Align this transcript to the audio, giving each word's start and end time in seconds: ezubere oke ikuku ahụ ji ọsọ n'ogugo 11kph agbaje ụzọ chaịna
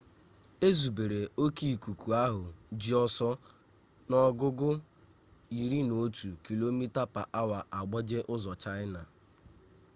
ezubere 0.67 1.19
oke 1.43 1.65
ikuku 1.73 2.07
ahụ 2.25 2.43
ji 2.81 2.91
ọsọ 3.05 3.29
n'ogugo 4.07 4.71
11kph 5.57 7.39
agbaje 7.79 8.19
ụzọ 8.33 8.51
chaịna 8.61 9.01